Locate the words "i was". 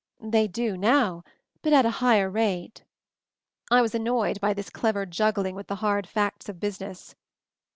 3.69-3.93